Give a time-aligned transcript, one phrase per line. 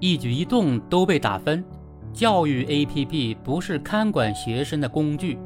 [0.00, 1.62] 一举一动都被打分。
[2.12, 5.38] 教育 APP 不是看管学生的工具。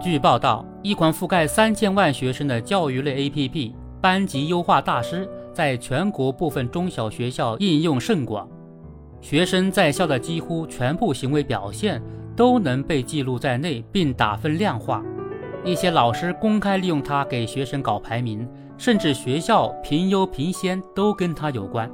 [0.00, 8.48] 据报道，一款覆盖三千万学生的教育类 APP“ 班级优化大师”在全国部分中小学校应用甚广，
[9.20, 12.00] 学生在校的几乎全部行为表现
[12.36, 15.04] 都能被记录在内，并打分量化。
[15.64, 21.90] 一些老师公开利用它给学生搞排名，甚至学校评优评先都跟它有关。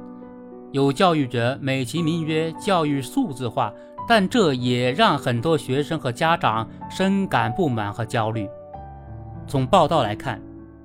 [0.71, 3.73] 有教育者美其名曰教育数字化，
[4.07, 8.47] 但这也让很多学生和家长深感不满和焦虑。
[9.47, 10.39] 从报道来看，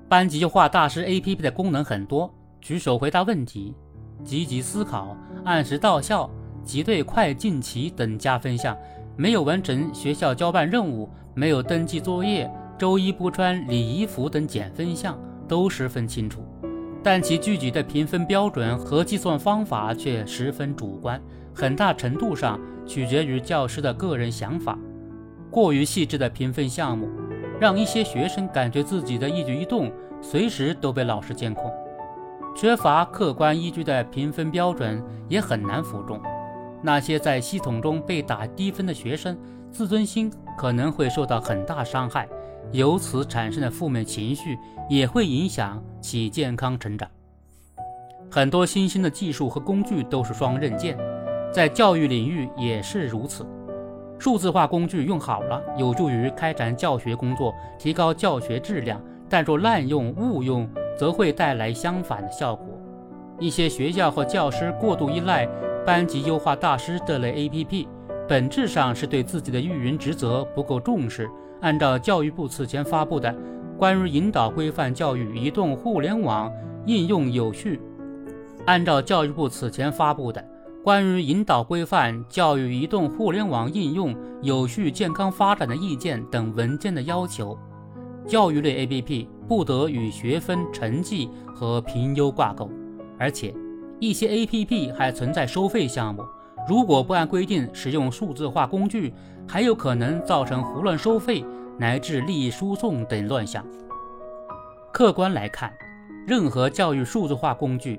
[0.09, 3.74] 班级化大师 APP 的功能很多：举手回答问题、
[4.24, 6.30] 积极思考、按时到校、
[6.64, 8.76] 挤兑快进期等加分项。
[9.16, 12.51] 没有完成学校交办任务、没有登记作业。
[12.78, 15.18] 周一不穿礼仪服等减分项
[15.50, 16.45] 都十分清楚，
[17.02, 21.20] 但其具体的评分标准和计算方法却十分主观，
[21.52, 22.56] 很大程度上
[22.87, 24.78] 取决于教师的个人想法。
[25.51, 27.09] 过于细致的评分项目，
[27.59, 29.90] 让一些学生感觉自己的一举一动
[30.23, 31.68] 随时都被老师监控。
[32.54, 36.23] 缺乏客观依据的评分标准也很难服众。
[36.80, 39.37] 那些在系统中被打低分的学生，
[39.73, 42.28] 自尊心可能会受到很大伤害。
[42.72, 44.56] 由此产生的负面情绪
[44.88, 47.08] 也会影响其健康成长。
[48.30, 50.96] 很多新兴的技术和工具都是双刃剑，
[51.52, 53.44] 在教育领域也是如此。
[54.18, 62.66] 数字化工具用好了，有助于开展教学工作，提高教学质量；但若滥用、误用，则会带来相反的效果。
[63.38, 65.48] 一些学校和教师过度依赖
[65.86, 67.88] 班级优化大师这类 APP，
[68.28, 71.28] 本质上是对自己的育人职责不够重视。
[71.60, 73.30] 按照教育部此前发布的
[73.76, 76.50] 《关于引导规范教育移动互联网
[76.86, 77.76] 应用有序》，
[78.66, 80.41] 按照教育部此前发布的
[80.82, 87.59] 《关于引导规范教育移动互联网应用有序健康发展的意见》等文件的要求，
[88.26, 92.70] 教育类 APP 不得与学分、成绩和评优挂钩，
[93.19, 93.54] 而且
[93.99, 96.22] 一些 APP 还存在收费项目。
[96.69, 99.12] 如果不按规定使用数字化工具，
[99.48, 101.44] 还有可能造成胡乱收费
[101.78, 103.65] 乃至利益输送等乱象。
[104.93, 105.72] 客观来看，
[106.26, 107.99] 任何教育数字化工具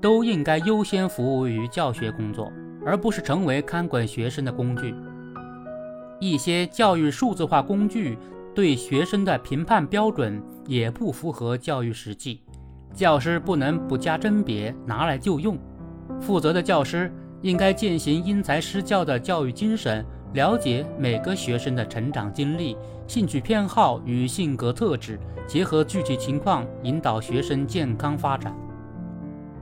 [0.00, 2.50] 都应该优先服务于教学工作，
[2.84, 4.94] 而不是成为看管学生的工具。
[6.18, 8.18] 一些教育数字化工具
[8.54, 12.40] 对学生的评判标准也不符合教育实际，
[12.94, 15.56] 教师不能不加甄别，拿来就用。
[16.20, 17.12] 负责的教师。
[17.42, 22.76] 应该践行因材施教的教育精神，了解每个学生的成长经历、
[23.08, 28.54] 兴趣偏好与性格特质，结合具体情况引导学生健康发展。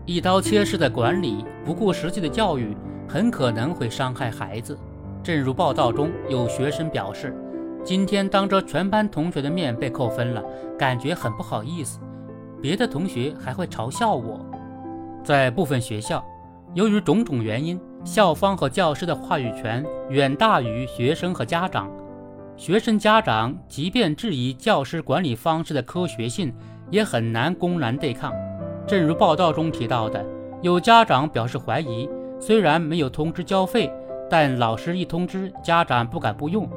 [0.04, 2.76] 一刀切式的管理，不顾实际的教育，
[3.08, 4.78] 很可能会伤害孩子。
[5.22, 7.34] 正如报道中有学生表示
[7.82, 10.44] ：“今天当着全班同学的面被扣分了，
[10.78, 11.98] 感觉很不好意思，
[12.60, 14.44] 别的同学还会嘲笑我。”
[15.24, 16.22] 在部分学校。
[16.72, 21.90] 由于种种原因，校方和教师的话语权远大于学生和家长。
[22.56, 26.54] 学生家长即便质疑教师管理方式的科学性，
[26.88, 28.32] 也很难公然对抗。
[28.86, 30.24] 正如报道中提到的，
[30.62, 32.08] 有家长表示怀疑，
[32.38, 33.92] 虽然没有通知交费，
[34.30, 36.68] 但老师一通知，家长不敢不用。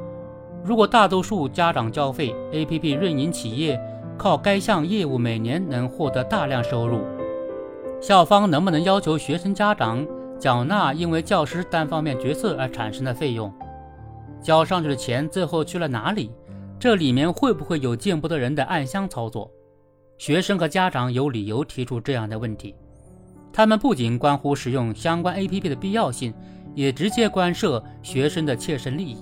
[0.64, 3.80] 如果大多数家长交费，APP 运营企业
[4.18, 7.02] 靠该项业务每年能获得大量收入。
[8.04, 10.06] 校方能不能要求学生家长
[10.38, 13.50] 缴纳因为教师单方面决策而产生的费用？
[14.42, 16.30] 交上去的钱最后去了哪里？
[16.78, 19.50] 这里面会不会有见不得人的暗箱操作？
[20.18, 22.76] 学生和家长有理由提出这样的问题，
[23.54, 26.34] 他们不仅关乎使用相关 APP 的必要性，
[26.76, 29.18] 也直接关涉学生的切身利益。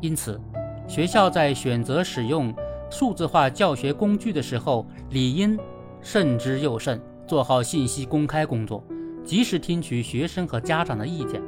[0.00, 0.40] 因此，
[0.88, 2.52] 学校在选择使用
[2.90, 5.56] 数字化教学工具的时候，理应
[6.02, 7.00] 慎之又慎。
[7.26, 8.84] 做好信息公开工作，
[9.24, 11.40] 及时听取学生和家长的意见，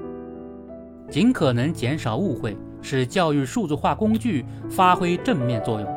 [1.11, 5.88] 尽可能减少误会，使教育数字化工具发挥正面作用。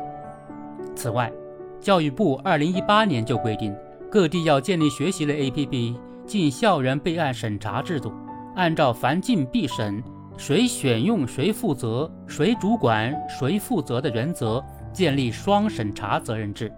[0.94, 1.32] 此外，
[1.80, 3.74] 教育部2018年就规定，
[4.10, 5.96] 各地要建立学习类 APP
[6.26, 8.12] 进校园备案审查制度，
[8.54, 10.02] 按照凡进必审、
[10.36, 14.62] 谁选用谁负责、谁主管谁负责的原则，
[14.92, 16.70] 建立双审查责任制。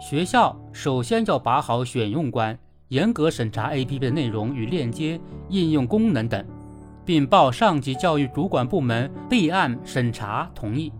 [0.00, 2.56] 学校首先要把好选用关，
[2.88, 6.44] 严格审查 APP 的内容与链接、应用功能等，
[7.04, 10.92] 并报上级教育主管部门备案审查同意。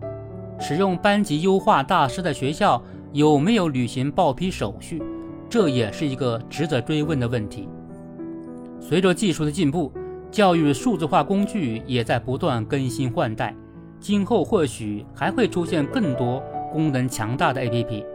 [0.59, 5.01] 使用班级优化大师的学校有没有履行报批手续？
[5.49, 7.69] 这也是一个值得追问的问题。
[8.81, 9.91] 随着技术的进步，
[10.29, 13.55] 教育数字化工具也在不断更新换代。
[13.99, 18.05] 今后或许还会出现更多功能强大的 APP，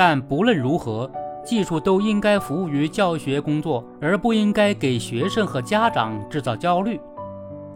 [0.00, 1.10] 但不论如何，
[1.44, 6.98] 技术都应该服务于教学工作，而不应该给学生和家长制造焦虑。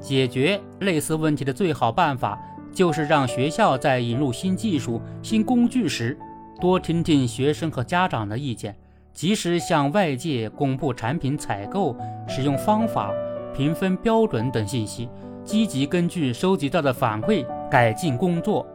[0.01, 2.41] 解决类似问题的最好办法，
[2.73, 6.19] 就是让学校在引入新技术、新工具时，
[6.59, 8.75] 多听听学生和家长的意见，
[9.13, 11.95] 及时向外界公布产品采购、
[12.27, 13.13] 使用方法、
[13.55, 15.11] 评分标准等信息。
[15.45, 18.67] 积极根据收集到的反馈改进工作。